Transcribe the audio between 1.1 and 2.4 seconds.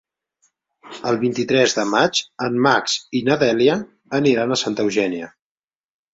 El vint-i-tres de maig